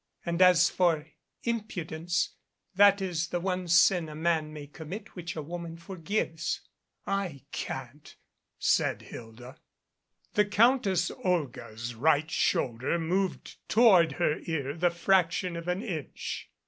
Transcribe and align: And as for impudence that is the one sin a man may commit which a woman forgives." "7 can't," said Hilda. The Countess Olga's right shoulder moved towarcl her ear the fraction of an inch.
And 0.25 0.41
as 0.41 0.67
for 0.67 1.05
impudence 1.43 2.31
that 2.73 3.03
is 3.03 3.27
the 3.27 3.39
one 3.39 3.67
sin 3.67 4.09
a 4.09 4.15
man 4.15 4.51
may 4.51 4.65
commit 4.65 5.09
which 5.15 5.35
a 5.35 5.43
woman 5.43 5.77
forgives." 5.77 6.61
"7 7.05 7.41
can't," 7.51 8.15
said 8.57 9.03
Hilda. 9.03 9.59
The 10.33 10.45
Countess 10.45 11.11
Olga's 11.23 11.93
right 11.93 12.31
shoulder 12.31 12.97
moved 12.97 13.57
towarcl 13.69 14.13
her 14.13 14.39
ear 14.45 14.75
the 14.75 14.89
fraction 14.89 15.55
of 15.55 15.67
an 15.67 15.83
inch. 15.83 16.49